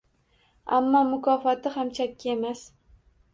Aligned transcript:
Ammo 0.77 1.01
mukofoti 1.09 1.75
ham 1.75 1.93
chakki 1.99 2.33
emas. 2.35 2.65